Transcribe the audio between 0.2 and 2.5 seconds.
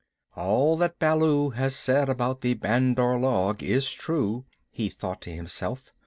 "All that Baloo has said about